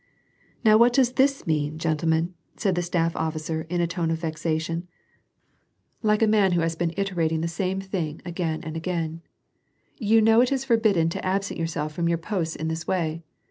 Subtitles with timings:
[0.65, 4.87] "Now what does this mean, gentlemen," said the staff officer in a tone of vexation^
[6.01, 7.87] like a man who has been iterating the WAR AND PEACE.
[7.87, 9.21] 205 same thing again and again,"
[9.97, 13.21] You know it is forbidden to absent yourselves from your posts in this way.